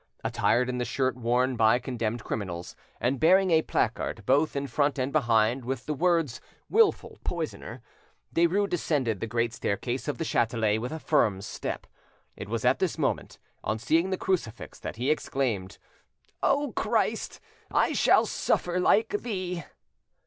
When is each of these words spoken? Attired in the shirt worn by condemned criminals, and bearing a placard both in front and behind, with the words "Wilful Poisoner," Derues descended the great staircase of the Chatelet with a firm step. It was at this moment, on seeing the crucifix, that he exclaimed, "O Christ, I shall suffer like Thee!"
Attired 0.23 0.67
in 0.67 0.79
the 0.79 0.83
shirt 0.83 1.15
worn 1.15 1.55
by 1.55 1.77
condemned 1.77 2.23
criminals, 2.23 2.75
and 2.99 3.19
bearing 3.19 3.51
a 3.51 3.61
placard 3.61 4.25
both 4.25 4.55
in 4.55 4.65
front 4.65 4.97
and 4.97 5.13
behind, 5.13 5.63
with 5.63 5.85
the 5.85 5.93
words 5.93 6.41
"Wilful 6.71 7.19
Poisoner," 7.23 7.83
Derues 8.33 8.67
descended 8.67 9.19
the 9.19 9.27
great 9.27 9.53
staircase 9.53 10.07
of 10.07 10.17
the 10.17 10.25
Chatelet 10.25 10.81
with 10.81 10.91
a 10.91 10.97
firm 10.97 11.39
step. 11.39 11.85
It 12.35 12.49
was 12.49 12.65
at 12.65 12.79
this 12.79 12.97
moment, 12.97 13.37
on 13.63 13.77
seeing 13.77 14.09
the 14.09 14.17
crucifix, 14.17 14.79
that 14.79 14.95
he 14.95 15.11
exclaimed, 15.11 15.77
"O 16.41 16.73
Christ, 16.75 17.39
I 17.69 17.93
shall 17.93 18.25
suffer 18.25 18.79
like 18.79 19.09
Thee!" 19.19 19.65